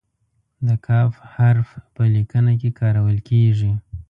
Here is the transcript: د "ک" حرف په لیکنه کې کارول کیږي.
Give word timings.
د 0.67 0.67
"ک" 0.85 0.87
حرف 1.33 1.69
په 1.95 2.03
لیکنه 2.15 2.53
کې 2.61 2.69
کارول 2.79 3.17
کیږي. 3.29 3.71